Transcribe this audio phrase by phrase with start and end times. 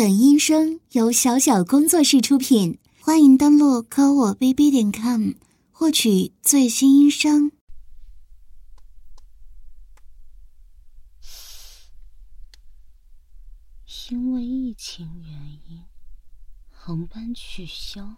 [0.00, 5.32] 本音声由小小工作室出品，欢迎登录科我 bb 点 com
[5.70, 7.52] 获取最新音声。
[14.08, 15.84] 因为疫情原因，
[16.70, 18.16] 航班取消，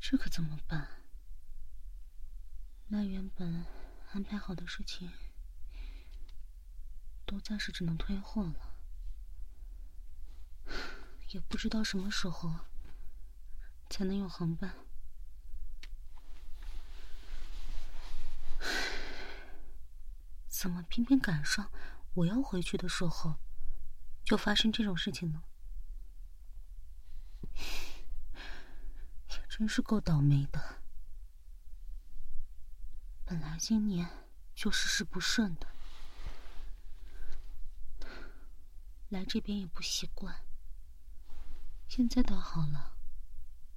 [0.00, 0.88] 这可怎么办？
[2.86, 3.66] 那原本
[4.12, 5.10] 安排好的事情，
[7.28, 8.74] 都暂时只能退货了。
[11.28, 12.54] 也不知道什么时候
[13.90, 14.74] 才能有航班。
[20.48, 21.70] 怎么偏偏赶上
[22.14, 23.36] 我要回去的时候，
[24.24, 25.42] 就发生这种事情呢？
[29.28, 30.80] 也真是够倒霉的。
[33.26, 34.08] 本来今年
[34.54, 35.68] 就事事不顺的，
[39.08, 40.34] 来这边也不习惯。
[41.88, 42.92] 现在倒好了，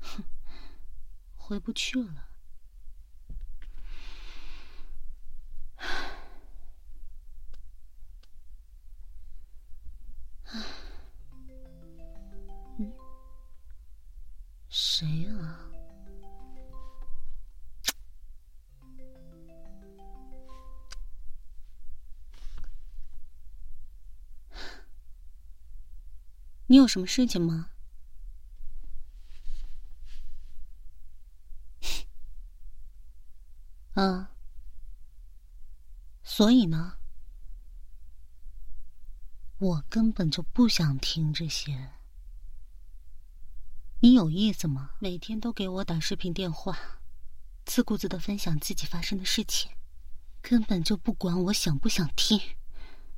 [0.02, 0.24] 哼，
[1.38, 2.28] 回不去了。
[14.70, 15.71] 谁啊？
[26.72, 27.70] 你有什么事情吗？
[33.92, 34.32] 啊，
[36.24, 36.94] 所以呢，
[39.58, 41.92] 我根本就不想听这些。
[44.00, 44.92] 你有意思吗？
[45.00, 47.02] 每天都给我打视频电话，
[47.66, 49.70] 自顾自的分享自己发生的事情，
[50.42, 52.40] 根本就不管我想不想听，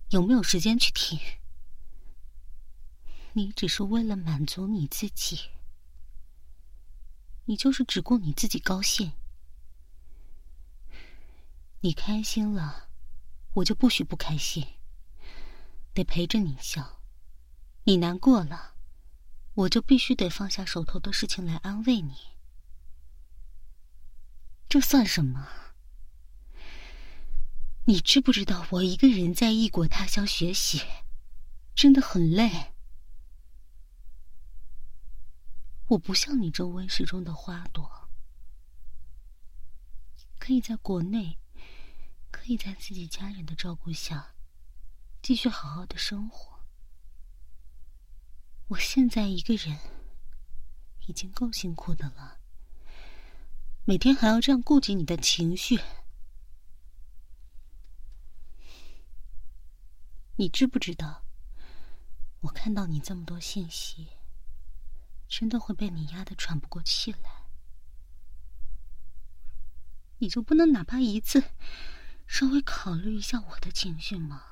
[0.10, 1.20] 有没有时间去听。
[3.36, 5.50] 你只是为了满足你自己，
[7.46, 9.14] 你就是只顾你自己高兴。
[11.82, 12.90] 你开心了，
[13.56, 14.66] 我就不许不开心，
[15.94, 17.00] 得陪着你笑；
[17.86, 18.76] 你难过了，
[19.56, 22.14] 我就必须得放下手头的事情来安慰你。
[24.70, 25.48] 这算什么？
[27.86, 30.84] 你知不知道我一个人在异国他乡学习，
[31.74, 32.73] 真的很累。
[35.88, 38.10] 我不像你这温室中的花朵，
[40.40, 41.38] 可以在国内。
[42.36, 44.34] 可以在自己家人的照顾下，
[45.22, 46.60] 继续好好的生活。
[48.70, 49.78] 我现在一个人
[51.08, 52.40] 已经够辛苦的了，
[53.86, 55.80] 每天还要这样顾及你的情绪。
[60.36, 61.24] 你知不知道？
[62.42, 64.10] 我看到你这么多信息，
[65.36, 67.48] 真的会被你压得喘不过气来。
[70.20, 71.44] 你就不能哪怕一次？
[72.28, 74.44] 稍微考虑一下我的情绪吗，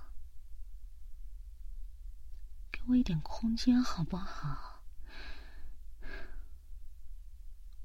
[2.72, 4.82] 给我一点空间好不好？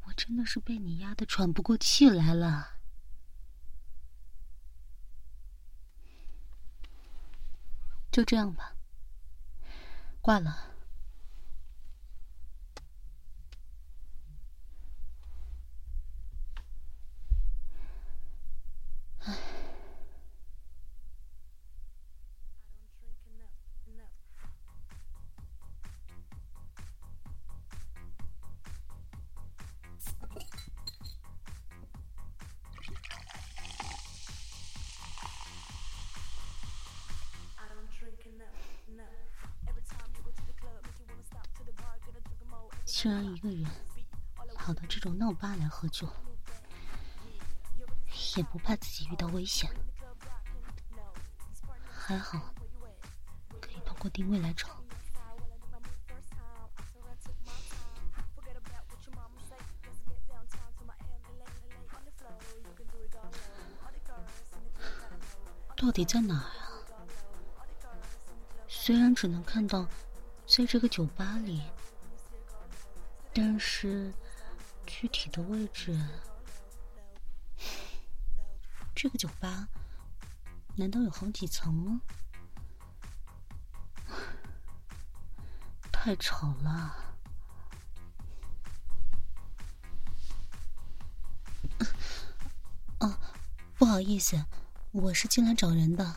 [0.05, 2.79] 我真的是被你压得喘不过气来了。
[8.11, 8.75] 就这样吧，
[10.23, 10.76] 挂了。
[43.07, 43.65] 居然一个人
[44.57, 46.09] 跑到这种闹吧来喝酒，
[48.37, 49.71] 也不怕自己遇到危险。
[51.89, 52.53] 还好，
[53.61, 54.83] 可以通过定位来找。
[65.77, 66.67] 到底在哪儿啊？
[68.67, 69.87] 虽然只能看到，
[70.45, 71.63] 在这个酒吧里。
[73.39, 74.15] 但是，
[74.87, 75.95] 具体的位置，
[78.95, 79.69] 这个酒吧
[80.75, 82.01] 难道有好几层吗？
[85.93, 86.97] 太吵了！
[93.01, 93.19] 哦，
[93.75, 94.47] 不好意思，
[94.93, 96.17] 我是进来找人的。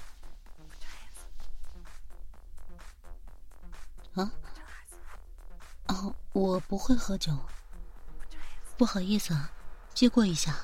[6.40, 7.38] 我不会喝酒。
[8.78, 9.52] 不好意思啊，
[9.94, 10.56] 借过一下。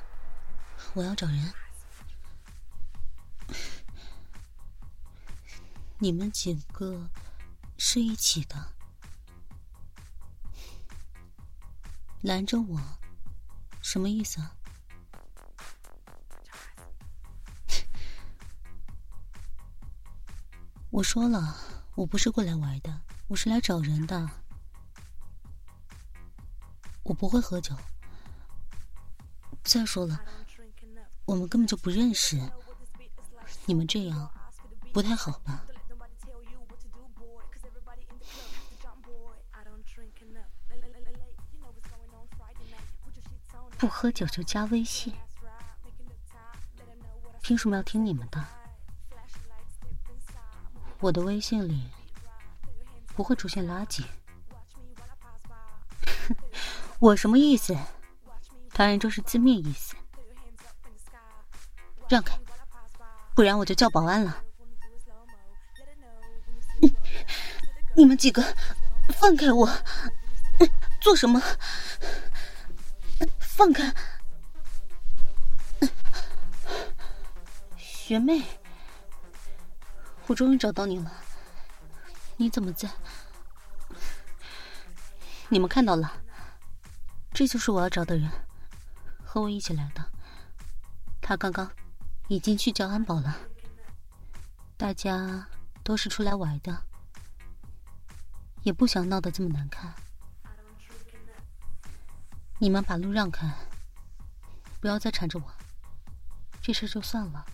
[0.94, 1.54] 我要找人。
[6.00, 7.10] 你们几个
[7.78, 8.72] 是一起的？
[12.22, 12.80] 拦着我，
[13.82, 14.56] 什么意思啊？
[20.90, 21.58] 我说了，
[21.96, 24.45] 我不是过来玩的，我是来找人的。
[27.16, 27.76] 不会喝酒。
[29.64, 30.20] 再说了，
[31.26, 32.40] 我们根本就不认识。
[33.66, 34.30] 你们这样
[34.94, 35.66] 不太好吧？
[43.78, 45.14] 不喝酒就加微信，
[47.42, 48.44] 凭什么要听你们的？
[51.00, 51.90] 我的微信里
[53.08, 54.04] 不会出现垃圾。
[57.06, 57.78] 我什么意思？
[58.74, 59.94] 当然就是字面意思。
[62.10, 62.36] 让开，
[63.36, 64.44] 不然我就叫保安了。
[67.96, 68.44] 你们几个
[69.20, 69.70] 放开我！
[71.00, 71.40] 做什么？
[73.38, 73.94] 放开！
[77.78, 78.42] 学妹。
[80.26, 81.12] 我终于找到你了，
[82.38, 82.90] 你怎么在？
[85.50, 86.12] 你们看到了，
[87.36, 88.32] 这就是我要找的人，
[89.22, 90.10] 和我一起来的。
[91.22, 91.70] 他刚刚
[92.30, 93.36] 已经去叫安保了。
[94.78, 95.46] 大家
[95.84, 96.82] 都是出来玩的，
[98.64, 99.94] 也不想闹得这么难看。
[102.58, 103.54] 你们把路让开，
[104.80, 105.54] 不要再缠着我，
[106.62, 107.46] 这事就算了。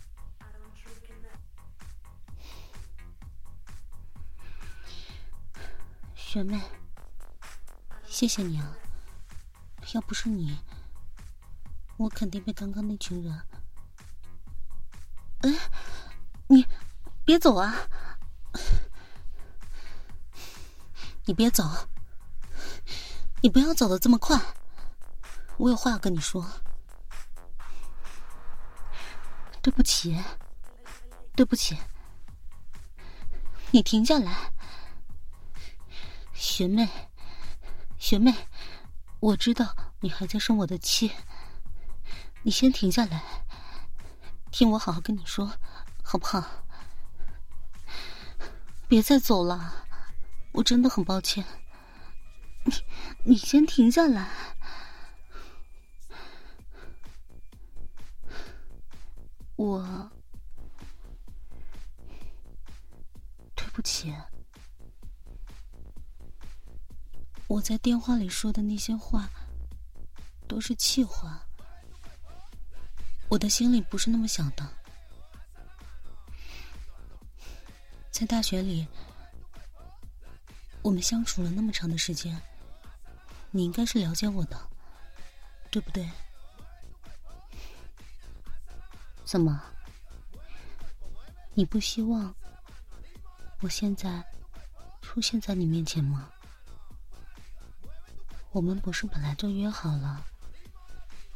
[6.13, 6.61] 学妹，
[8.05, 8.77] 谢谢你啊！
[9.93, 10.57] 要不是你，
[11.97, 13.41] 我肯定被刚刚那群人……
[15.41, 15.49] 哎，
[16.47, 16.65] 你
[17.25, 17.75] 别走啊！
[21.25, 21.63] 你别走，
[23.41, 24.39] 你不要走的这么快，
[25.57, 26.45] 我有话要跟你说。
[29.61, 30.17] 对不起，
[31.35, 31.77] 对不起，
[33.71, 34.51] 你停下来。
[36.33, 36.89] 学妹，
[37.99, 38.33] 学妹，
[39.21, 41.11] 我知道你还在生我的气，
[42.41, 43.45] 你先停下来，
[44.49, 45.53] 听我好好跟你说，
[46.03, 46.43] 好不好？
[48.87, 49.85] 别再走了，
[50.53, 51.45] 我真的很抱歉。
[52.65, 52.73] 你，
[53.23, 54.27] 你先停下来，
[59.55, 60.09] 我
[63.53, 64.11] 对不起。
[67.51, 69.29] 我在电话里说的那些话，
[70.47, 71.45] 都是气话。
[73.27, 74.65] 我的心里不是那么想的。
[78.09, 78.87] 在大学里，
[80.81, 82.41] 我们相处了那么长的时间，
[83.49, 84.57] 你应该是了解我的，
[85.69, 86.09] 对不对？
[89.25, 89.61] 怎么？
[91.53, 92.33] 你不希望
[93.59, 94.23] 我现在
[95.01, 96.31] 出现在你面前吗？
[98.53, 100.25] 我们不是本来就约好了，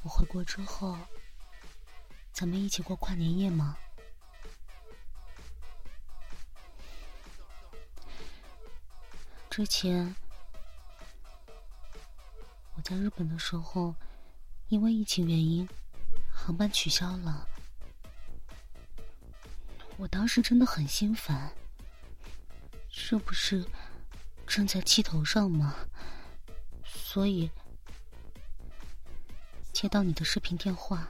[0.04, 0.98] 我回国之后，
[2.34, 3.78] 咱们一起过跨年夜吗？
[9.50, 10.14] 之前
[12.74, 13.96] 我在日本的时候，
[14.68, 15.66] 因为疫情原因，
[16.30, 17.48] 航班取消了，
[19.96, 21.54] 我当时真的很心烦，
[22.90, 23.66] 这不是
[24.46, 25.74] 正在气头上吗？
[27.16, 27.50] 所以，
[29.72, 31.08] 接到你的视频电话，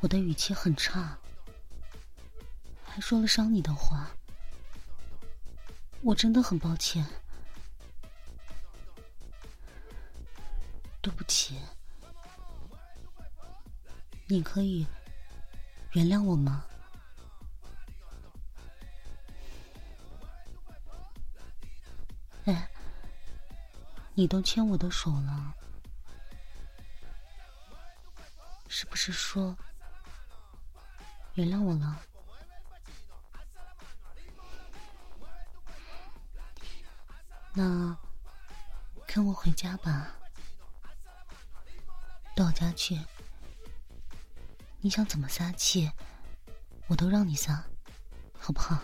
[0.00, 1.18] 我的语气很差，
[2.82, 4.08] 还说了伤你的话，
[6.00, 7.04] 我真的很抱歉，
[11.02, 11.60] 对不起，
[14.26, 14.86] 你可以
[15.92, 16.64] 原谅我吗？
[22.46, 22.70] 哎。
[24.16, 25.54] 你都牵我的手了，
[28.68, 29.56] 是不是说
[31.34, 32.00] 原谅我了？
[37.52, 37.96] 那
[39.04, 40.14] 跟我回家吧，
[42.36, 43.00] 到家去。
[44.80, 45.90] 你想怎么撒气，
[46.86, 47.64] 我都让你撒，
[48.38, 48.80] 好不好？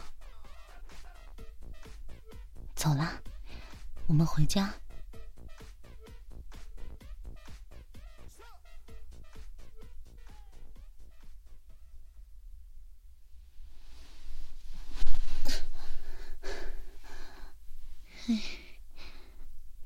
[2.74, 3.12] 走啦，
[4.08, 4.72] 我们回家。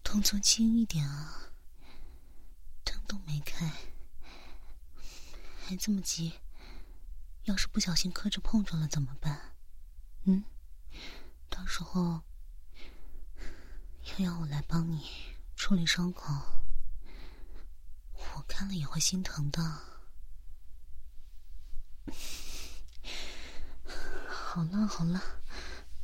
[0.02, 1.52] 动作轻一点啊，
[2.84, 3.70] 灯都没开，
[5.64, 6.34] 还这么急，
[7.44, 9.54] 要是不小心磕着碰着了怎么办？
[10.24, 10.44] 嗯，
[11.48, 12.22] 到时候
[14.18, 15.10] 又要我来帮你
[15.56, 16.32] 处理伤口，
[18.12, 19.60] 我看了也会心疼的。
[24.26, 25.20] 好了好了，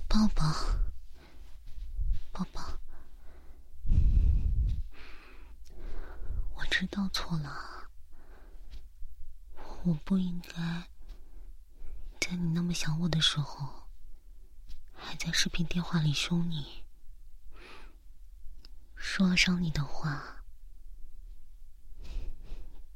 [0.09, 0.45] 抱抱，
[2.41, 2.79] 宝宝。
[6.55, 7.91] 我知道错了，
[9.83, 10.89] 我不应该
[12.19, 13.87] 在你那么想我的时候，
[14.95, 16.83] 还在视频电话里凶你，
[18.97, 20.43] 说了伤你的话。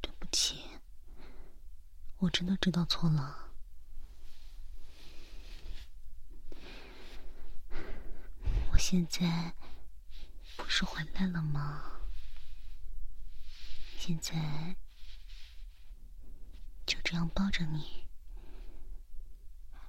[0.01, 0.63] 对不起，
[2.17, 3.44] 我真的知道错了。
[8.75, 9.55] 我现在
[10.57, 11.93] 不是回来了吗？
[13.97, 14.75] 现在
[16.85, 18.05] 就这样抱着你，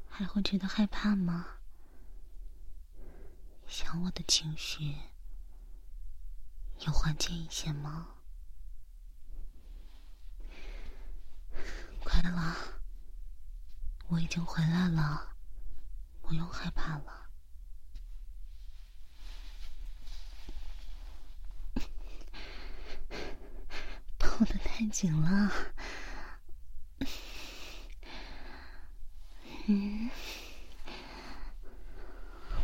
[0.09, 1.59] 还会觉得害怕吗？
[3.67, 4.95] 想我的情绪
[6.87, 8.07] 有缓解一些吗？
[12.05, 12.57] 快了，
[14.07, 15.35] 我已经回来了，
[16.23, 17.15] 不用害怕了。
[24.19, 25.51] 抱的太紧了，
[29.69, 30.11] 嗯，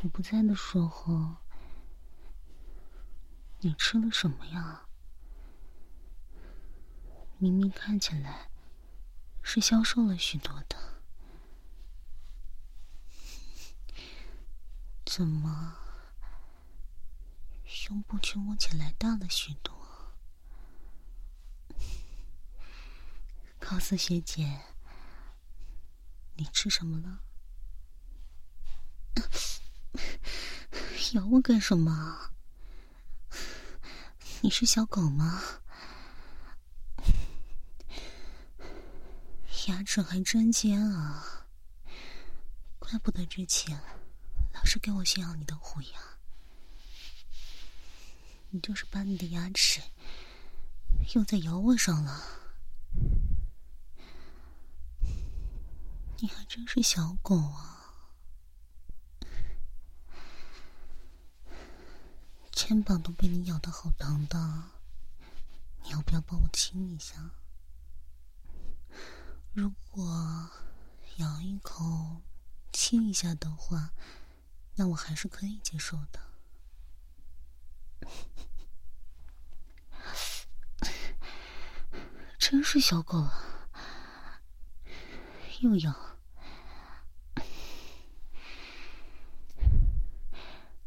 [0.02, 1.36] 我不在的时候，
[3.60, 4.86] 你吃了什么呀？
[7.38, 8.50] 明明看起来
[9.42, 10.76] 是消瘦了许多的，
[15.06, 15.78] 怎么
[17.64, 19.71] 胸部却摸起来大了许多？
[23.72, 24.60] 告诉学姐，
[26.34, 27.20] 你吃什么了？
[31.14, 32.32] 咬我干什么？
[34.42, 35.42] 你是小狗吗？
[39.68, 41.46] 牙齿还真尖啊！
[42.78, 43.80] 怪不得之前
[44.52, 45.98] 老是给我炫耀你的虎牙，
[48.50, 49.80] 你就是把你的牙齿
[51.14, 52.41] 用在咬我上了。
[56.22, 58.06] 你还真是小狗啊！
[62.52, 64.38] 肩膀都被你咬的好疼的，
[65.82, 67.32] 你要不要帮我亲一下？
[69.52, 70.48] 如果
[71.16, 72.22] 咬一口、
[72.72, 73.90] 亲一下的话，
[74.76, 76.20] 那我还是可以接受的。
[82.38, 84.40] 真是小狗啊，
[85.62, 86.11] 又咬。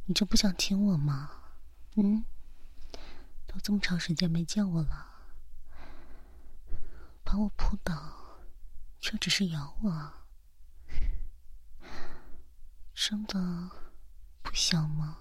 [0.07, 1.31] 你就不想亲我吗？
[1.95, 2.23] 嗯，
[3.47, 5.07] 都这么长时间没见我了，
[7.23, 8.39] 把我扑倒，
[8.99, 10.13] 却只是咬我，
[12.93, 13.71] 真的
[14.43, 15.17] 不想吗？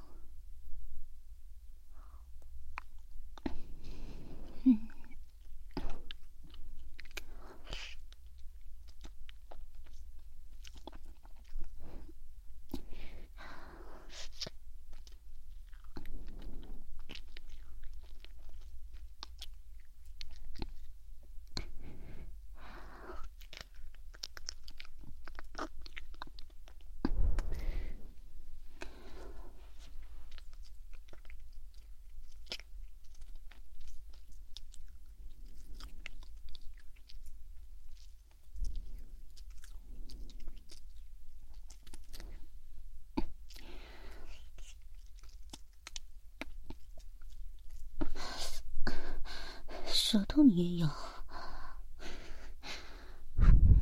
[50.15, 50.97] 舌头你也咬，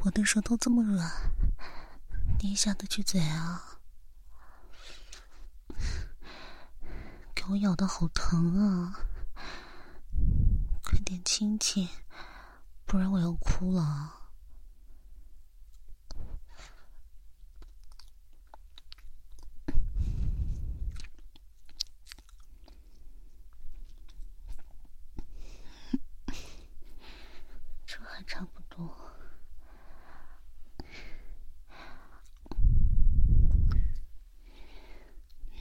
[0.03, 1.07] 我的舌头这么软，
[2.41, 3.79] 你也下得去嘴啊？
[7.35, 8.99] 给我咬的好疼啊！
[10.83, 11.87] 快点亲亲，
[12.87, 14.21] 不然我要哭了。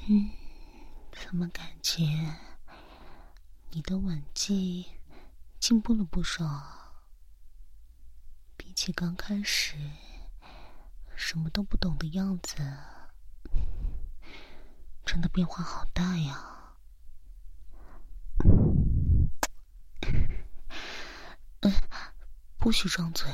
[0.10, 0.30] 嗯，
[1.12, 2.04] 怎么感觉
[3.70, 4.86] 你的吻技
[5.58, 6.46] 进步了不少？
[8.58, 9.77] 比起刚开始
[11.15, 12.58] 什么都不懂的样子，
[15.06, 16.75] 真的变化好大呀！
[22.60, 23.32] 不许张嘴！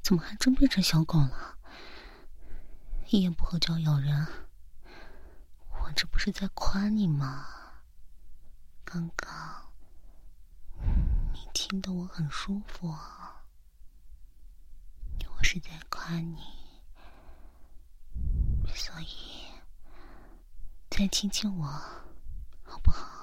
[0.00, 1.58] 怎么还真变成小狗了？
[3.08, 4.26] 一言不合就要咬人，
[5.68, 7.46] 我这不是在夸你吗？
[8.82, 9.59] 刚刚
[11.52, 12.88] 听得我很舒服，
[15.36, 16.36] 我是在夸你，
[18.74, 19.06] 所以
[20.88, 21.66] 再亲亲我，
[22.64, 23.18] 好不好？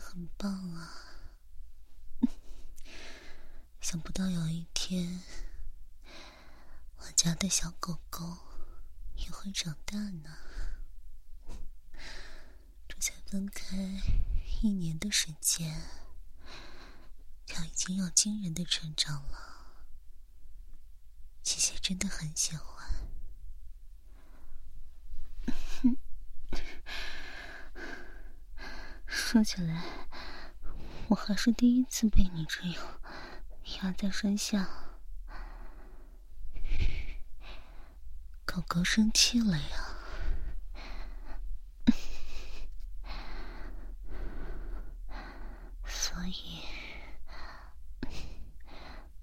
[0.00, 0.90] 很棒啊！
[3.80, 5.22] 想不到有一天，
[6.98, 8.38] 我家小狗狗
[9.16, 10.36] 也会长大呢。
[12.88, 13.76] 这才分开
[14.62, 15.82] 一年的时间，
[17.46, 19.38] 它已经有惊人的成长了。
[21.42, 22.88] 姐姐真的很喜欢。
[29.06, 30.08] 说起来。
[31.08, 33.00] 我还是第一次被你这样
[33.80, 34.87] 压在身下，
[38.58, 39.62] 狗狗生气了呀？
[45.86, 46.64] 所以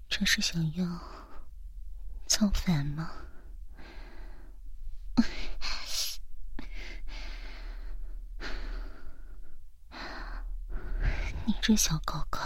[0.08, 0.86] 这是想要
[2.26, 3.10] 造反吗？
[11.44, 12.38] 你这小狗狗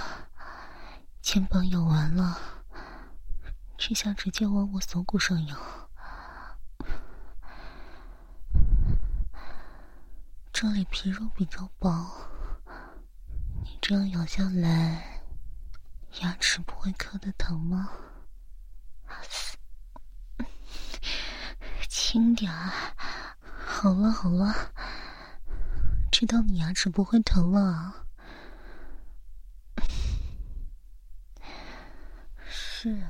[1.23, 2.65] 肩膀咬完了，
[3.79, 5.80] 只想直接往我锁骨上咬。
[10.61, 11.89] 这里皮肉比较薄，
[13.63, 15.23] 你这样咬下来，
[16.21, 17.91] 牙齿不会磕的疼吗？
[21.89, 22.95] 轻点儿，
[23.65, 24.75] 好了好了，
[26.13, 28.05] 知道你牙齿不会疼了。
[32.47, 33.01] 是，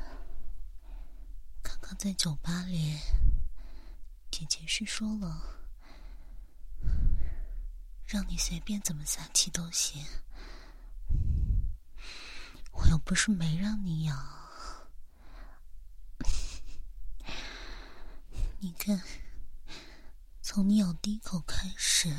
[1.61, 2.97] 刚刚在酒吧里，
[4.31, 5.43] 姐姐是说了，
[8.11, 10.05] 让你随便怎么撒气都行。
[12.73, 14.17] 我又不是没让你咬，
[18.59, 19.01] 你看，
[20.43, 22.13] 从你咬第一口开始，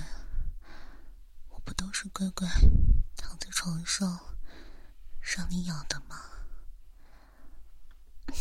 [1.50, 2.48] 我不都是乖乖
[3.18, 4.38] 躺在床上
[5.20, 6.22] 让你咬的吗？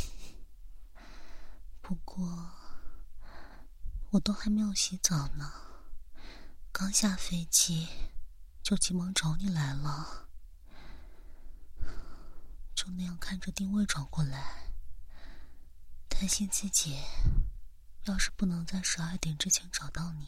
[1.82, 2.52] 不过，
[4.10, 5.52] 我都还没有洗澡呢，
[6.80, 7.86] 刚下飞机
[8.62, 10.30] 就急忙找你来了，
[12.74, 14.72] 就那样看着定位找过来，
[16.08, 16.98] 担心自己
[18.04, 20.26] 要是不能在十二点之前找到你，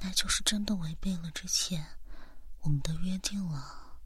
[0.00, 1.98] 那就是真的违背了之前
[2.60, 3.98] 我们的约定了，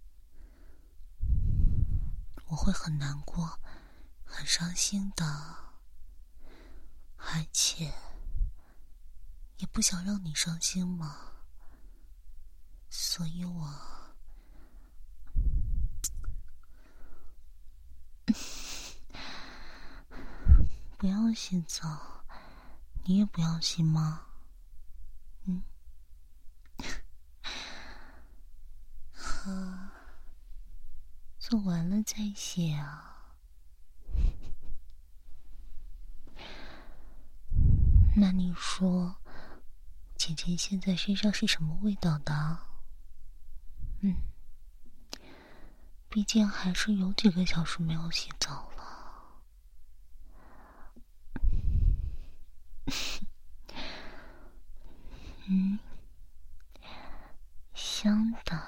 [2.46, 3.60] 我会很难过。
[4.24, 5.24] 很伤心的，
[7.16, 7.94] 而且
[9.58, 11.16] 也不想让你伤心嘛，
[12.88, 13.74] 所以我
[20.96, 22.24] 不要洗澡，
[23.04, 24.26] 你也不要洗吗？
[25.44, 25.62] 嗯，
[29.12, 29.50] 好，
[31.38, 33.16] 做完了再洗啊。
[38.16, 39.16] 那你说，
[40.28, 42.58] 姐姐现在身上是什么味道的
[44.00, 44.14] 嗯
[46.10, 48.84] 毕竟还是有几个小时没有洗澡了。
[55.46, 55.78] 嗯
[57.72, 58.62] 香的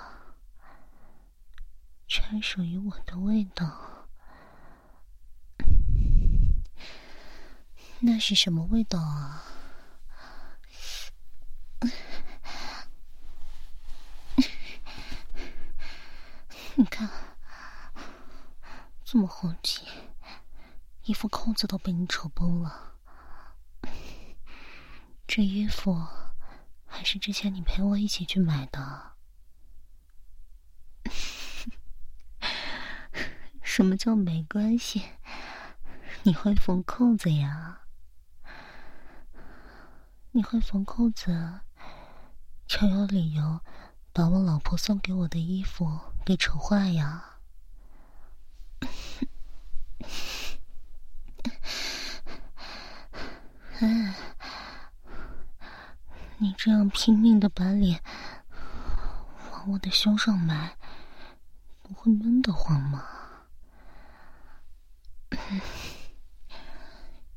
[2.07, 4.09] 专属于我的味道。
[7.99, 9.50] 那是什么味道啊？
[16.81, 17.11] 你看，
[19.05, 19.87] 这么好奇，
[21.03, 22.95] 衣服扣子都被你扯崩了。
[25.27, 26.07] 这衣服
[26.87, 29.13] 还是之前你陪我一起去买的。
[33.61, 35.03] 什么叫没关系？
[36.23, 37.83] 你会缝扣子呀？
[40.31, 41.61] 你会缝扣子，
[42.67, 43.61] 就有理由
[44.15, 47.27] 把我老婆送给我的衣服给扯坏呀？
[53.81, 54.15] 嗯，
[56.39, 58.03] 你这样拼命的把脸
[59.51, 60.77] 往我的胸上埋，
[61.83, 63.05] 不会闷得慌吗？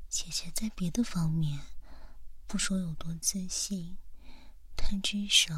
[0.10, 1.62] 姐姐在别的方面
[2.46, 3.98] 不说有多自信，
[4.76, 5.56] 但至少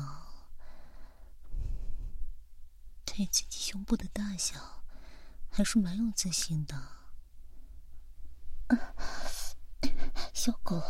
[3.15, 4.83] 对自己胸部的大小
[5.49, 6.75] 还是蛮有自信的。
[10.33, 10.83] 小狗，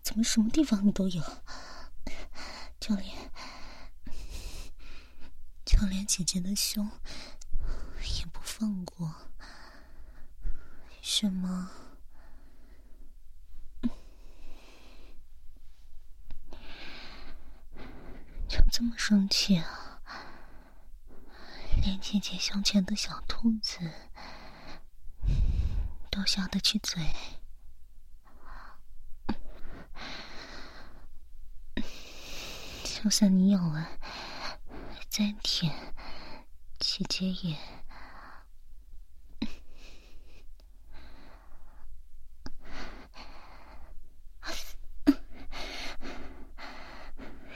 [0.00, 1.20] 怎么什么地方你都有？
[2.78, 3.32] 就连
[5.64, 6.88] 就连姐姐的胸
[8.20, 9.12] 也不放过，
[11.02, 11.72] 是吗？
[18.48, 19.87] 就这么生气啊？
[21.82, 23.78] 连姐姐胸前的小兔子
[26.10, 27.02] 都下得去嘴？
[32.84, 33.86] 就算你咬完
[35.08, 35.72] 再舔，
[36.78, 37.56] 姐姐也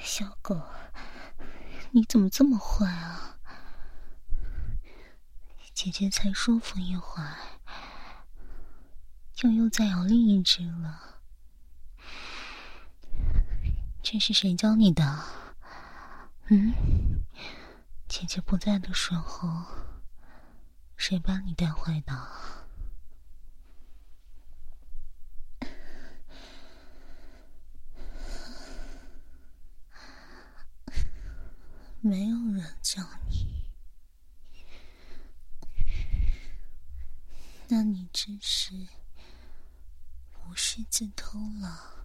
[0.01, 0.61] 小狗，
[1.91, 3.22] 你怎么这么坏啊？
[5.83, 7.37] 姐姐才舒服一会儿，
[9.35, 11.19] 就又再咬另一只了。
[14.01, 15.25] 这是谁教你的？
[16.51, 16.73] 嗯，
[18.07, 19.65] 姐姐不在的时候，
[20.97, 22.29] 谁把你带坏的？
[32.01, 33.52] 没有人教你，
[37.75, 38.87] 那你真是
[40.45, 42.05] 无师自通了。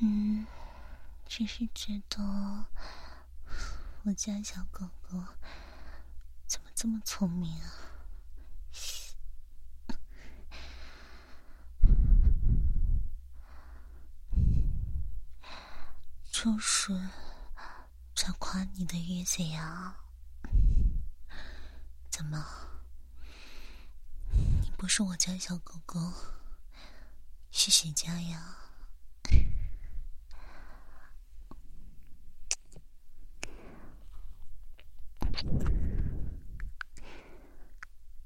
[0.00, 0.44] 嗯，
[1.28, 2.66] 只是觉得
[4.02, 5.22] 我家小狗狗
[6.44, 7.70] 怎么这么聪明啊？
[16.32, 17.00] 就是
[18.16, 20.09] 在夸你的意思呀？
[22.20, 22.46] 怎么？
[24.34, 25.98] 你不是我家小狗狗？
[27.50, 28.58] 是谁家呀？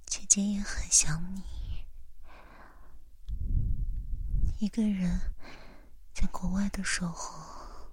[0.07, 1.45] 姐姐也很想你。
[4.59, 5.21] 一个人
[6.13, 7.93] 在国外的时候，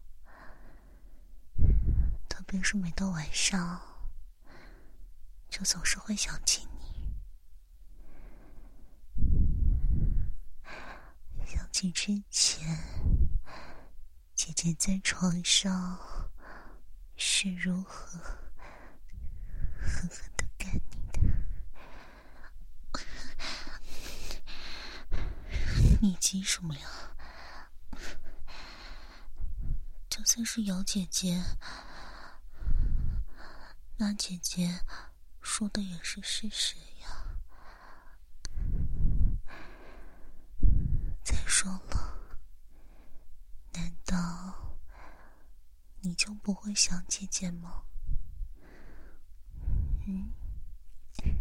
[2.28, 3.91] 特别是每到晚上，
[5.52, 7.14] 就总是会想起你。
[11.46, 12.80] 想起之前，
[14.34, 16.00] 姐姐在床上
[17.18, 18.18] 是如何
[19.78, 21.20] 狠狠的干你的？
[26.02, 26.88] 你急什么呀？
[30.10, 31.44] 就算是姚姐姐，
[33.98, 34.84] 那姐姐
[35.42, 37.38] 说的也是事实呀。
[41.24, 41.36] 再。
[41.46, 42.18] 说了，
[43.74, 44.76] 难道
[46.00, 47.84] 你就不会想姐姐吗？
[50.08, 50.32] 嗯，
[51.24, 51.36] 你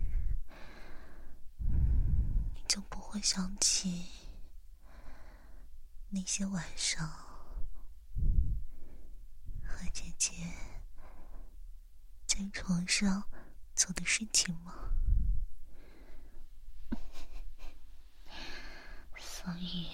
[2.69, 4.11] 就不会想起
[6.11, 7.09] 那些晚上
[9.65, 10.53] 和姐姐
[12.27, 13.27] 在床上
[13.81, 14.75] 做的事情吗？
[19.19, 19.89] 所以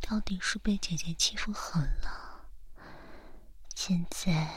[0.00, 2.48] 到底是被姐姐欺负狠了
[3.76, 4.50] 现在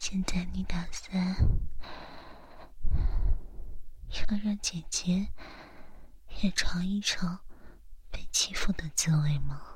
[0.00, 1.36] 现在你打算
[4.10, 5.28] 要让姐姐
[6.42, 7.38] 也尝一尝
[8.10, 9.73] 被欺负的滋味吗？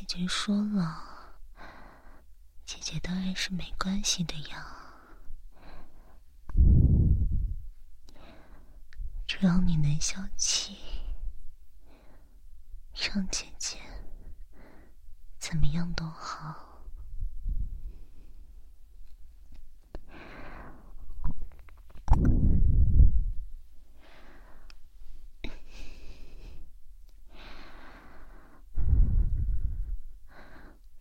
[0.00, 1.04] 姐姐说了，
[2.64, 4.66] 姐姐当然是没关系的呀。
[9.26, 10.74] 只要你能消气，
[12.94, 13.78] 让姐姐
[15.38, 16.66] 怎么样都好。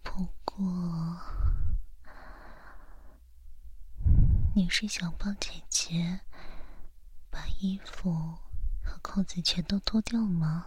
[0.03, 1.17] 不过，
[4.59, 6.19] 你是想帮姐姐？
[7.29, 8.11] 把衣服
[8.83, 10.65] 和裤子全都脱掉吗？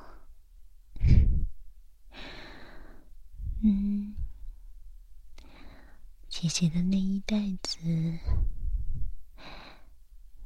[3.63, 4.15] 嗯，
[6.27, 7.81] 姐姐的内衣袋子，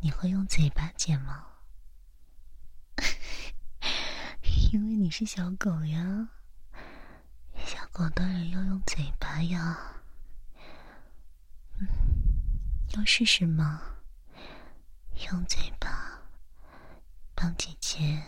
[0.00, 1.46] 你会用嘴巴剪吗？
[4.72, 6.30] 因为你是小狗呀，
[7.64, 10.02] 小狗当然要用嘴巴呀。
[11.78, 11.86] 嗯，
[12.96, 13.80] 要试试吗？
[15.30, 16.20] 用嘴巴。
[17.34, 18.22] 帮姐姐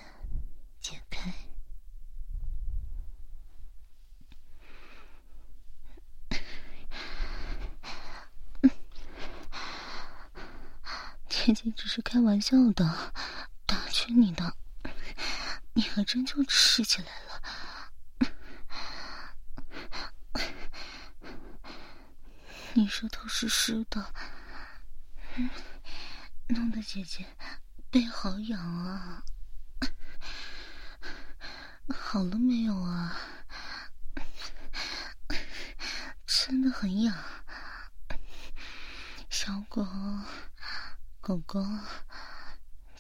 [0.81, 1.33] 解开，
[11.29, 13.15] 姐姐只是开玩笑的，
[13.65, 14.55] 打趣你的，
[15.73, 17.43] 你还真就吃起来了。
[22.75, 24.13] 你舌头是湿的，
[26.49, 27.27] 弄得姐姐。
[27.91, 29.25] 背好痒啊！
[31.89, 33.17] 好了没有啊？
[36.27, 37.17] 真的很痒，
[39.31, 39.87] 小狗，
[41.23, 41.67] 狗狗，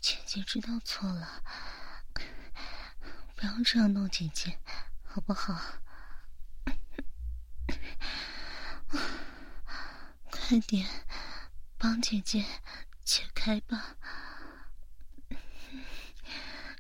[0.01, 1.43] 姐姐知道错了，
[3.37, 4.59] 不要这样弄姐姐，
[5.05, 5.61] 好不好？
[10.31, 10.89] 快点
[11.79, 12.45] 帮姐姐
[13.05, 13.97] 解开吧。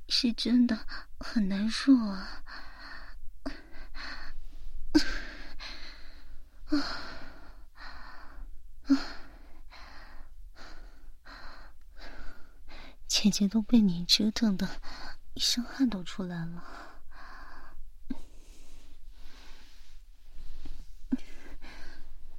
[0.08, 0.87] 是真的
[1.20, 2.42] 很难受啊！
[13.06, 14.80] 姐姐都被你折腾的
[15.34, 16.64] 一身汗都出来了，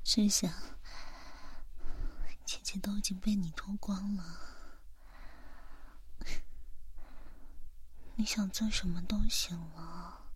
[0.04, 0.52] 真想
[2.70, 4.24] 姐姐都已经被你脱光了。
[8.14, 10.30] 你想做什么都行了，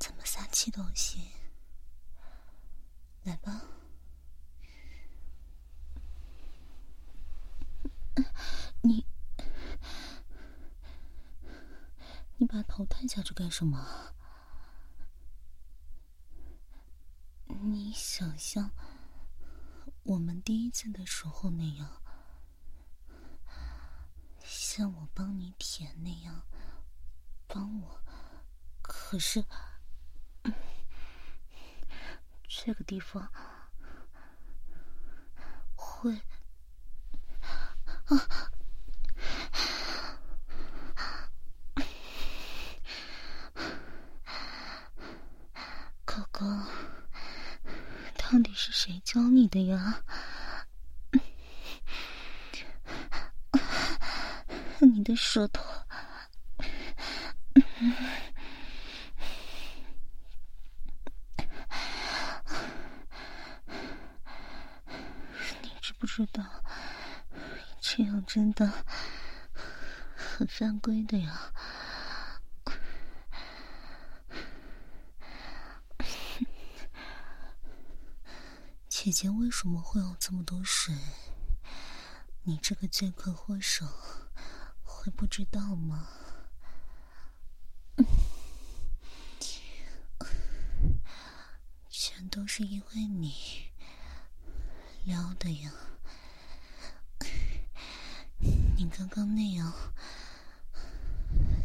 [0.00, 1.22] 怎么撒气都行。
[3.22, 3.62] 来吧，
[8.80, 9.06] 你
[12.38, 14.14] 你把头探下去干什么？
[18.38, 18.70] 像
[20.04, 22.00] 我们第一次的时候那样。
[24.44, 26.42] 像我帮你舔那样，
[27.46, 28.00] 帮我。
[28.80, 29.44] 可是，
[32.48, 33.30] 这个地方
[35.74, 36.14] 会
[38.06, 38.50] 啊，
[46.04, 46.66] 哥哥，
[48.16, 50.02] 到底谁教你的呀？
[54.80, 55.62] 你的舌头，
[57.54, 57.62] 你
[65.80, 66.44] 知不知道，
[67.80, 68.70] 这样真的
[70.14, 71.52] 很犯规的呀？
[79.18, 80.94] 姐姐为什么会有这么多水？
[82.44, 83.84] 你这个罪魁祸首。
[84.84, 86.06] 会不知道吗？
[91.90, 93.72] 全都是因为你
[95.02, 95.72] 撩的呀！
[98.76, 99.72] 你刚刚那样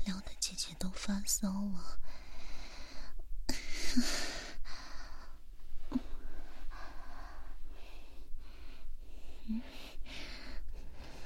[0.05, 1.99] 撩的，姐姐都发骚了。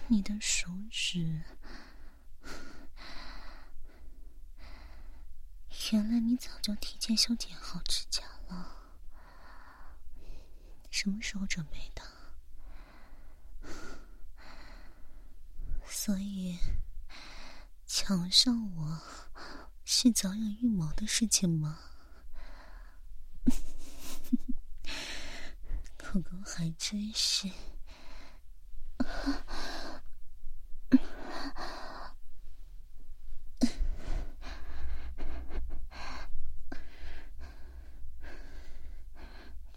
[0.09, 1.41] 你的手指。
[5.91, 8.77] 原来你早就提前修剪好指甲了，
[10.89, 12.01] 什么时候准备的？
[15.85, 16.57] 所以，
[17.85, 19.01] 墙上我
[19.85, 21.79] 是早有预谋的事情吗？
[25.97, 27.49] 狗狗还真是。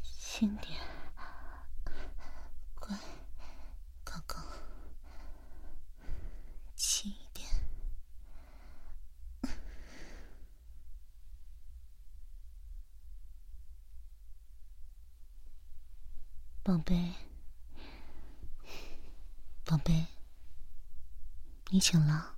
[0.02, 0.72] 轻点，
[2.76, 2.96] 乖，
[4.02, 4.38] 狗狗，
[6.74, 7.46] 轻一点，
[16.62, 17.12] 宝贝，
[19.66, 20.06] 宝贝，
[21.80, 22.36] 醒了？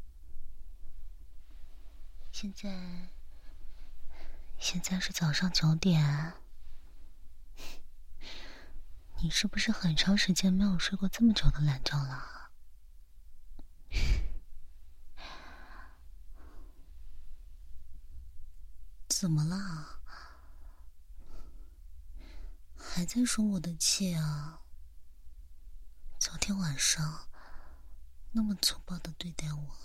[2.31, 3.09] 现在，
[4.59, 6.35] 现在是早上九点。
[9.23, 12.51] 你是不是很长时间没有睡过这么久的懒觉了？
[19.09, 20.01] 怎么了？
[22.77, 24.63] 还在生我的气啊？
[26.19, 27.29] 昨天晚上
[28.33, 29.77] 那么粗暴的对待我，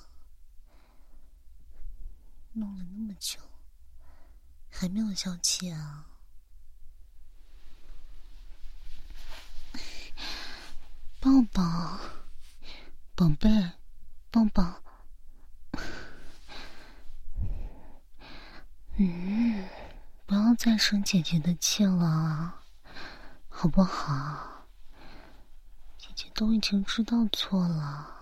[2.54, 3.40] 弄了那么久，
[4.72, 6.06] 还没有消气啊？
[11.20, 12.00] 抱抱，
[13.16, 13.50] 宝贝，
[14.32, 14.82] 抱抱。
[18.96, 19.68] 嗯，
[20.26, 22.62] 不要再生姐姐的气了，
[23.50, 24.66] 好不好？
[25.98, 28.17] 姐姐都已经知道错了，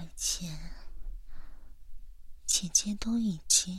[0.00, 0.58] 而且
[2.46, 3.78] 姐姐都已经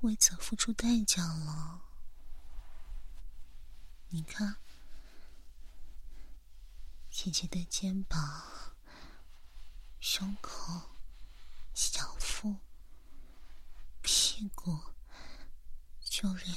[0.00, 1.82] 为此付出代价了。
[4.08, 4.56] 你看。
[7.10, 8.74] 姐姐的肩膀、
[10.00, 10.82] 胸口、
[11.72, 12.56] 小腹、
[14.02, 14.78] 屁股，
[16.04, 16.54] 就连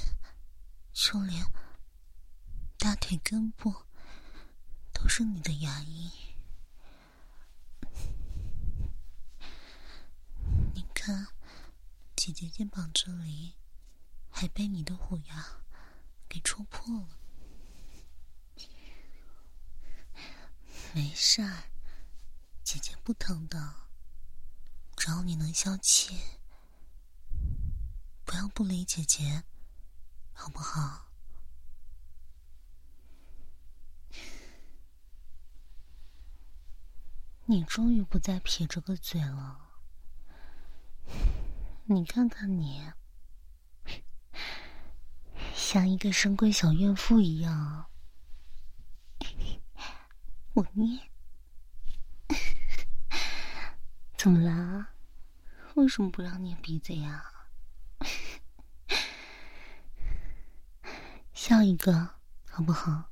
[0.92, 1.46] 就连
[2.78, 3.74] 大腿根部，
[4.92, 6.12] 都是你的牙印。
[10.76, 11.28] 你看，
[12.16, 13.56] 姐姐肩膀这里
[14.30, 15.64] 还被你的虎牙
[16.28, 17.18] 给戳破了。
[20.94, 21.64] 没事儿，
[22.64, 23.88] 姐姐不疼的，
[24.96, 26.16] 只要你能消气，
[28.24, 29.44] 不要不理姐姐，
[30.32, 31.08] 好不好？
[37.46, 39.69] 你终于不再撇着个嘴了，
[41.92, 42.92] 你看看你，
[45.56, 47.88] 像一个深闺小怨妇一样。
[50.54, 51.10] 我捏，
[54.16, 54.90] 怎么啦？
[55.74, 57.26] 为什么不让捏鼻子呀？
[61.34, 62.20] 笑一个
[62.52, 63.10] 好不好？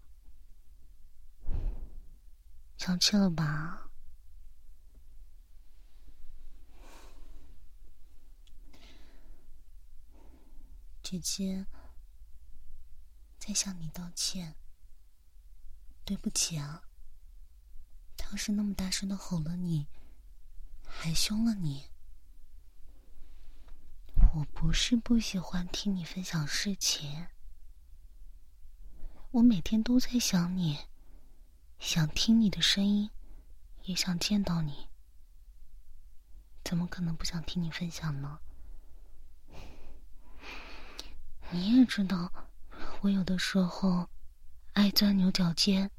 [2.78, 3.87] 消气了吧？
[11.10, 11.66] 姐姐
[13.40, 14.58] 在向你道歉，
[16.04, 16.84] 对不起啊。
[18.18, 19.88] 当时那么大声的吼了你，
[20.86, 21.86] 还凶了你。
[24.36, 27.28] 我不是不喜欢听你分享事情，
[29.32, 30.88] 我每天都在想你，
[31.80, 33.10] 想听你的声音，
[33.84, 34.90] 也想见到你。
[36.66, 38.42] 怎么可能不想听你分享呢？
[41.52, 42.32] 你也知道，
[43.02, 44.10] 我有的时候
[44.74, 45.90] 爱钻牛角尖。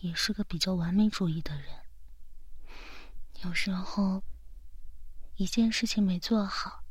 [0.00, 1.64] 也是个比较完美主义的人，
[3.42, 4.22] 有时候
[5.34, 6.84] 一件事情没做好，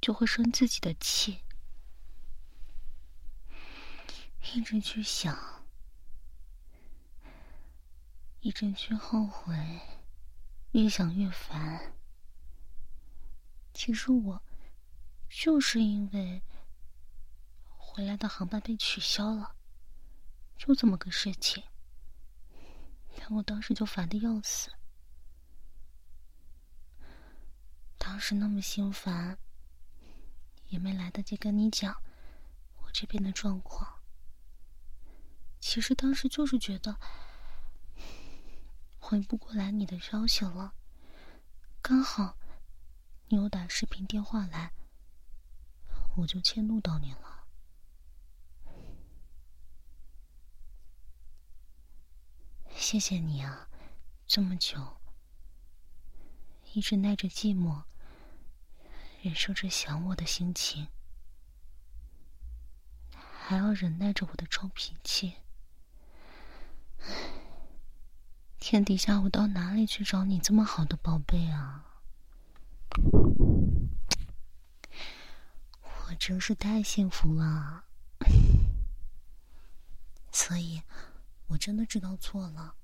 [0.00, 1.40] 就会生自己的气，
[4.54, 5.62] 一直去想，
[8.40, 9.54] 一直去后悔，
[10.70, 11.92] 越想越烦。
[13.74, 14.42] 其实我
[15.34, 16.42] 就是因为
[17.66, 19.56] 回来的航班被取消了，
[20.58, 21.64] 就这么个事情。
[23.16, 24.70] 但我当时就烦的要死，
[27.96, 29.38] 当时那么心烦，
[30.68, 32.02] 也没来得及跟你讲
[32.82, 34.00] 我这边的状况。
[35.60, 36.94] 其实当时就是觉得
[38.98, 40.74] 回不过来你的消息了，
[41.80, 42.36] 刚好
[43.28, 44.72] 你又打视频电话来，
[46.16, 47.44] 我就迁怒到你了。
[52.74, 53.68] 谢谢你啊，
[54.26, 54.96] 这么久，
[56.72, 57.84] 一直耐着寂寞，
[59.22, 60.88] 忍受着想我的心情，
[63.12, 65.34] 还要忍耐着我的臭脾气。
[68.58, 72.02] 天底下我到哪里去找你这么好的宝贝啊？
[76.16, 77.84] 真是太幸福了，
[80.32, 80.82] 所以。
[81.48, 82.76] 我真的知道错了，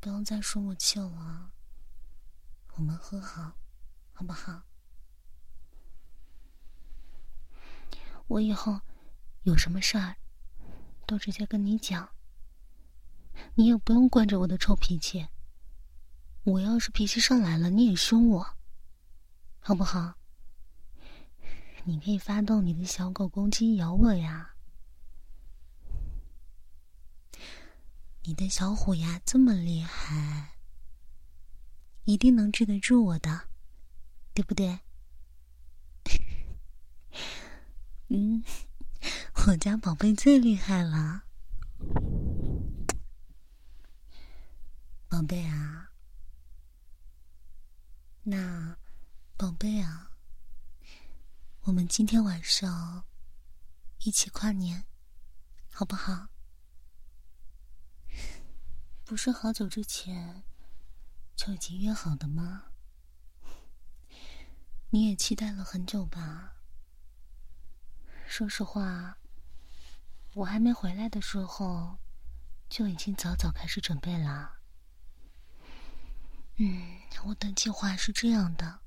[0.00, 1.52] 不要再说我气了。
[2.72, 3.58] 我们和好，
[4.14, 4.62] 好不好？
[8.26, 8.80] 我以后
[9.42, 10.16] 有什么事儿
[11.06, 12.08] 都直接跟你讲，
[13.56, 15.28] 你也不用惯着我的臭脾气。
[16.44, 18.56] 我要是脾气上来了，你也凶我，
[19.60, 20.15] 好不好？
[21.88, 24.56] 你可以发动你的小狗攻击咬我呀。
[28.24, 30.56] 你的小虎牙这么厉害，
[32.04, 33.48] 一定能治得住我的，
[34.34, 34.80] 对不对？
[38.08, 38.42] 嗯，
[39.46, 41.22] 我家宝贝最厉害了，
[45.08, 45.92] 宝贝啊，
[48.24, 48.76] 那
[49.36, 50.05] 宝贝啊，
[51.66, 53.04] 我们今天晚上
[54.04, 54.86] 一起跨年，
[55.72, 56.28] 好不好？
[59.04, 60.44] 不是好久之前
[61.34, 62.66] 就已经约好的吗？
[64.90, 66.58] 你也期待了很久吧？
[68.28, 69.18] 说实话，
[70.34, 71.98] 我还没回来的时候，
[72.68, 74.60] 就已经早早开始准备了。
[76.58, 78.82] 嗯，我的计划是这样的：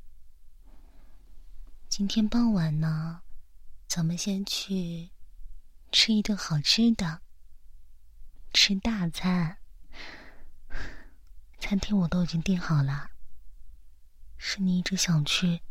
[1.89, 3.23] 今天傍晚呢，
[3.87, 5.09] 咱们先去
[5.91, 7.21] 吃一顿好吃的，
[8.53, 9.57] 吃大餐。
[11.59, 13.09] 餐厅我都已经订好了，
[14.37, 15.61] 是你一直想去，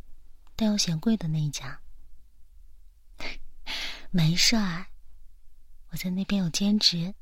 [0.57, 1.81] 但又嫌贵的那一家。
[4.11, 4.87] 没事儿，
[5.91, 7.15] 我在那边有兼职，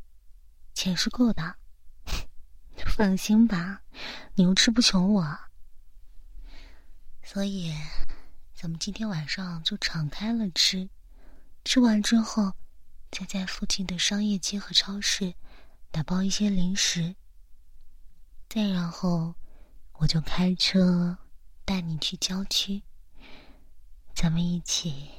[0.73, 1.57] 钱是够的。
[2.97, 3.83] 放心吧，
[4.37, 5.39] 你又吃不穷我。
[7.23, 7.75] 所以，
[8.67, 10.89] 咱们今天晚上就敞开了吃，
[11.65, 12.53] 吃完之后，
[13.13, 15.35] 再在附近的商业街和超市
[15.93, 17.15] 打包一些零食。
[18.49, 19.37] 再然后，
[19.93, 21.17] 我就开车
[21.65, 22.83] 带你去郊区，
[24.17, 25.13] 咱们一起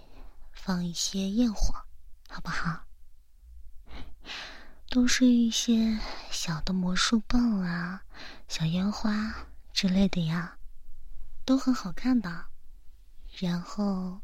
[0.51, 1.73] 放一些焰火，
[2.27, 2.83] 好不好？
[4.89, 5.97] 都是一些
[6.29, 8.03] 小的魔术棒啊、
[8.49, 10.57] 小烟花之类的呀，
[11.45, 12.47] 都很好看的。
[13.39, 14.21] 然后，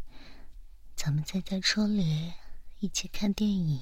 [0.95, 2.33] 咱们再在车里
[2.79, 3.79] 一起看电影，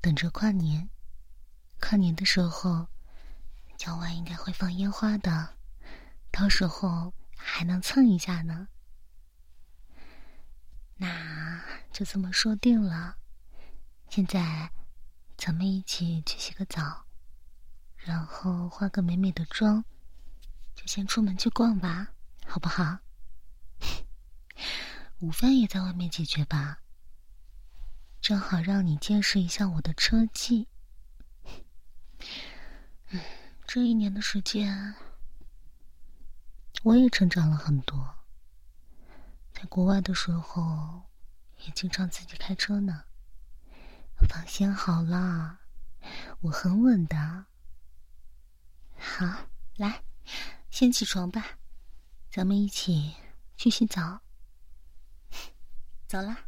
[0.00, 0.88] 等着跨年。
[1.80, 2.88] 跨年的时候。
[3.76, 5.56] 郊外应该会放烟花的，
[6.30, 8.68] 到时候还能蹭一下呢。
[10.96, 11.60] 那
[11.92, 13.16] 就这么说定了。
[14.08, 14.70] 现在，
[15.36, 17.04] 咱们一起去洗个澡，
[17.96, 19.84] 然后化个美美的妆，
[20.76, 22.12] 就先出门去逛吧，
[22.46, 22.98] 好不好？
[25.20, 26.80] 午饭也在外面解决吧，
[28.20, 30.68] 正好让你见识一下我的车技。
[33.66, 34.94] 这一年的时间，
[36.82, 38.16] 我也成长了很多。
[39.52, 41.02] 在国外的时候，
[41.64, 43.04] 也经常自己开车呢。
[44.28, 45.58] 放心好了，
[46.40, 47.46] 我很稳的。
[48.96, 50.02] 好，来，
[50.70, 51.58] 先起床吧，
[52.30, 53.14] 咱们一起
[53.56, 54.20] 去洗澡。
[56.06, 56.46] 走啦。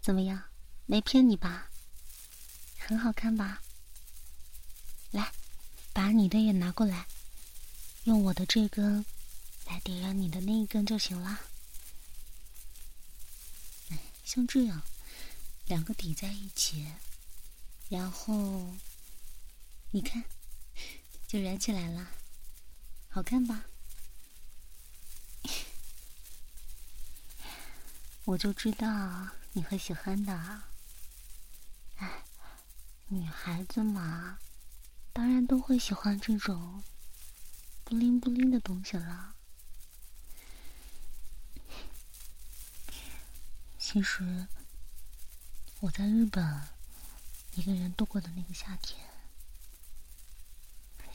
[0.00, 0.42] 怎么样？
[0.86, 1.70] 没骗你吧？
[2.78, 3.62] 很好看吧？
[5.12, 5.32] 来，
[5.92, 7.06] 把你的也拿过来，
[8.04, 9.06] 用我的这根
[9.66, 11.40] 来点燃你的那一根就行了。
[14.24, 14.82] 像这样，
[15.66, 16.86] 两个抵在一起，
[17.88, 18.74] 然后
[19.90, 20.24] 你看，
[21.32, 22.10] 就燃起来了，
[23.08, 23.64] 好看吧？
[28.26, 30.62] 我就知道你会喜欢的。
[31.96, 32.24] 哎，
[33.06, 34.40] 女孩子嘛，
[35.14, 36.84] 当然都会喜欢这种
[37.82, 39.34] 不灵不灵的东西了。
[43.78, 44.46] 其实
[45.80, 46.68] 我在日本
[47.52, 49.00] 一个人度过的那个夏天，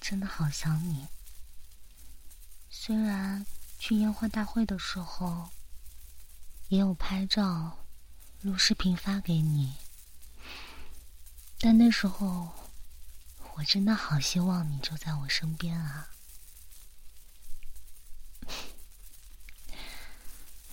[0.09, 1.05] 真的好想你。
[2.69, 3.45] 虽然
[3.77, 5.49] 去烟花大会的时候，
[6.69, 7.79] 也有拍照、
[8.39, 9.75] 录视频发给你，
[11.59, 12.53] 但那时候
[13.55, 16.07] 我真的好希望你就在我身边啊。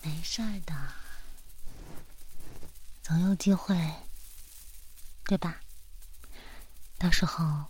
[0.03, 0.93] 没事儿的，
[3.03, 3.75] 总有机会，
[5.25, 5.61] 对吧？
[6.97, 7.65] 到时候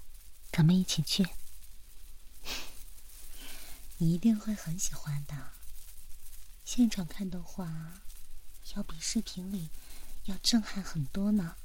[0.52, 1.26] 咱们一起去。
[3.98, 5.52] 你一定会很喜欢的。
[6.64, 8.00] 现场看的话，
[8.74, 9.70] 要比视频里
[10.24, 11.56] 要震撼很多呢。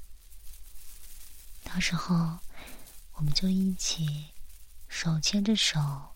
[1.64, 2.38] 到时候，
[3.14, 4.28] 我们就一起
[4.88, 6.14] 手牵着手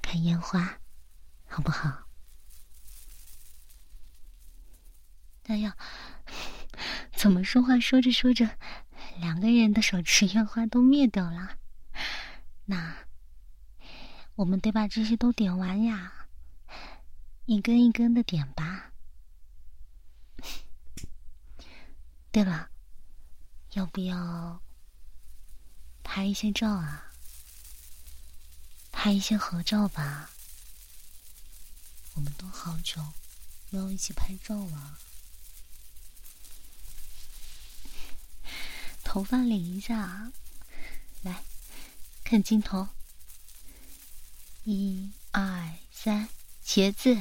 [0.00, 0.78] 看烟花，
[1.46, 2.06] 好不好？
[5.44, 5.76] 哎呀，
[7.16, 8.58] 怎么说话说着说着，
[9.18, 11.58] 两个人的手持烟花都灭掉了？
[12.66, 13.07] 那。
[14.38, 16.28] 我们得把这些都点完呀，
[17.46, 18.92] 一根一根的点吧。
[22.30, 22.70] 对了，
[23.72, 24.62] 要不要
[26.04, 27.10] 拍一些照啊？
[28.92, 30.30] 拍一些合照吧。
[32.14, 33.02] 我们都好久
[33.70, 34.98] 没有一起拍照了。
[39.02, 40.30] 头发理一下，
[41.22, 41.42] 来
[42.22, 42.86] 看镜头。
[44.64, 46.28] 一二三，
[46.64, 47.16] 茄子，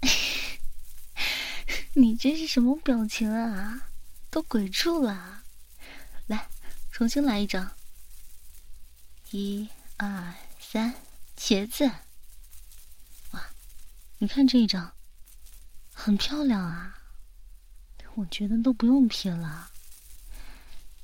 [1.94, 3.88] 你这是什么表情啊？
[4.30, 5.44] 都鬼住了！
[6.26, 6.48] 来，
[6.90, 7.74] 重新来一张。
[9.30, 10.94] 一二三，
[11.38, 11.90] 茄子。
[13.32, 13.50] 哇，
[14.18, 14.94] 你看这一张，
[15.92, 16.98] 很漂亮啊！
[18.14, 19.70] 我觉得都不用 P 了，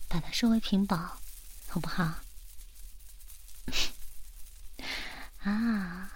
[0.09, 1.19] 把它设为屏保，
[1.67, 2.21] 好不好？
[5.43, 6.11] 啊，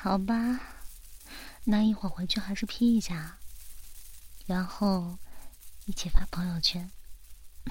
[0.00, 0.60] 好吧，
[1.64, 3.38] 那一会儿回去还是 P 一下，
[4.46, 5.18] 然后
[5.84, 6.90] 一起发朋友圈。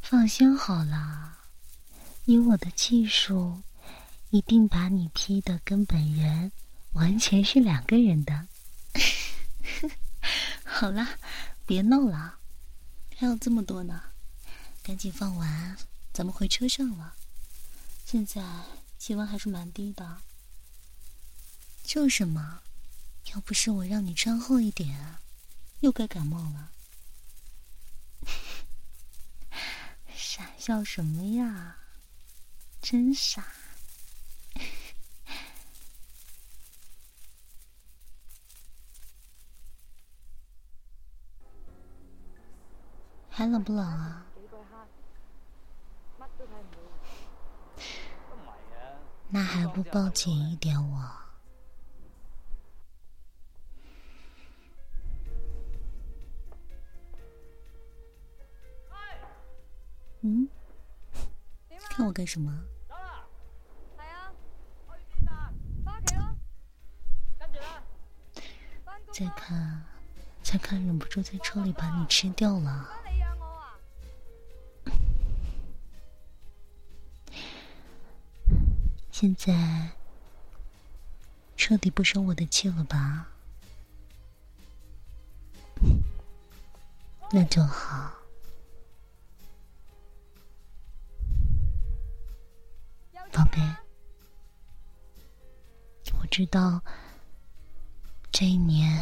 [0.00, 1.38] 放心好了，
[2.24, 3.62] 以我的技术，
[4.30, 6.52] 一定把你 P 的跟本人
[6.92, 8.46] 完全是两个人的。
[10.64, 11.18] 好了，
[11.66, 12.38] 别闹了，
[13.16, 14.00] 还有这么多呢，
[14.82, 15.76] 赶紧放完，
[16.12, 17.14] 咱们回车上了。
[18.14, 18.40] 现在
[18.96, 20.22] 气温还是蛮低的，
[21.82, 22.62] 就是嘛，
[23.32, 25.16] 要不是我让你穿厚一点，
[25.80, 26.70] 又该感冒了。
[30.14, 31.78] 傻笑什么呀？
[32.80, 33.48] 真傻！
[43.28, 44.23] 还冷不冷啊？
[49.34, 51.10] 那还不抱紧一点我？
[60.20, 60.48] 嗯？
[61.90, 62.62] 看我干什么？
[69.12, 69.84] 再看，
[70.44, 72.88] 再看，忍不住在车里把你吃掉了。
[79.16, 79.92] 现在
[81.56, 83.28] 彻底不生我的气了吧？
[87.30, 88.12] 那就好，
[93.32, 93.60] 宝贝。
[96.20, 96.82] 我知道
[98.32, 99.00] 这一年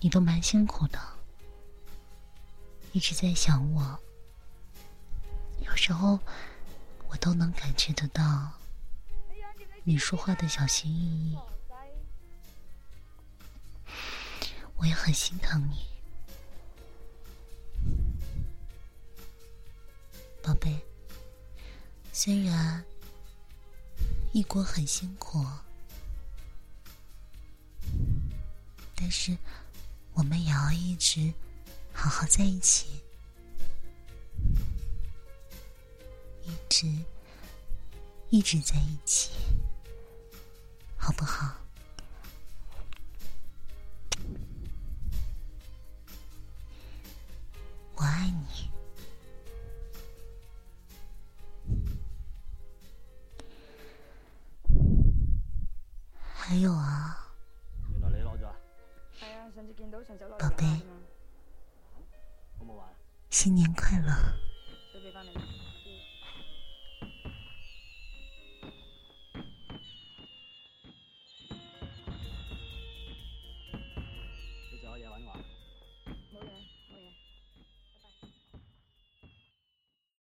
[0.00, 0.98] 你都蛮辛苦的，
[2.92, 4.00] 一直在想我，
[5.60, 6.18] 有时候
[7.10, 8.52] 我都能感觉得到。
[9.84, 11.38] 你说话的小心翼翼，
[14.76, 15.88] 我也很心疼你，
[20.40, 20.80] 宝贝。
[22.12, 22.84] 虽然
[24.32, 25.44] 异国很辛苦，
[28.94, 29.36] 但是
[30.12, 31.32] 我们也要一直
[31.92, 33.02] 好好在一起，
[36.44, 36.86] 一直
[38.30, 39.32] 一直在一起。
[41.04, 41.56] 好不好？
[47.96, 48.70] 我爱你。
[56.34, 57.32] 还有啊，
[60.38, 60.64] 宝贝，
[63.28, 64.12] 新年快乐！